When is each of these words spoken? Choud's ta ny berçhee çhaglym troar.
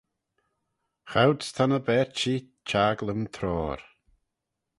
Choud's 1.11 1.47
ta 1.55 1.65
ny 1.69 1.79
berçhee 1.87 2.45
çhaglym 2.69 3.21
troar. 3.35 3.79